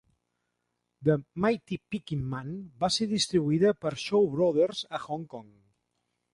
[1.09, 2.49] "The Mighty Peking Man"
[2.85, 5.49] va ser distribuïda per Shaw Brothers a Hong Kong.